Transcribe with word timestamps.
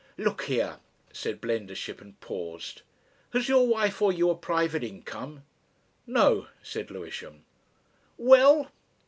"Look 0.17 0.45
here," 0.45 0.79
said 1.13 1.39
Blendershin, 1.41 2.01
and 2.01 2.19
paused. 2.21 2.81
"Has 3.33 3.47
your 3.47 3.67
wife 3.67 4.01
or 4.01 4.11
you 4.11 4.31
a 4.31 4.35
private 4.35 4.83
income?" 4.83 5.43
"No," 6.07 6.47
said 6.63 6.89
Lewisham. 6.89 7.45
"Well?" 8.17 8.71